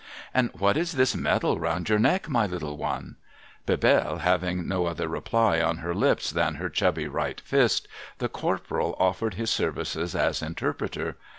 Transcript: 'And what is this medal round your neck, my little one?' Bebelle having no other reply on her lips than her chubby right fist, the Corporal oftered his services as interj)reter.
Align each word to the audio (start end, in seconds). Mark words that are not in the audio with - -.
'And 0.33 0.49
what 0.55 0.77
is 0.77 0.93
this 0.93 1.15
medal 1.15 1.59
round 1.59 1.87
your 1.87 1.99
neck, 1.99 2.27
my 2.27 2.47
little 2.47 2.75
one?' 2.75 3.17
Bebelle 3.67 4.17
having 4.21 4.67
no 4.67 4.87
other 4.87 5.07
reply 5.07 5.61
on 5.61 5.77
her 5.77 5.93
lips 5.93 6.31
than 6.31 6.55
her 6.55 6.69
chubby 6.71 7.07
right 7.07 7.39
fist, 7.41 7.87
the 8.17 8.27
Corporal 8.27 8.95
oftered 8.99 9.35
his 9.35 9.51
services 9.51 10.15
as 10.15 10.39
interj)reter. 10.39 11.17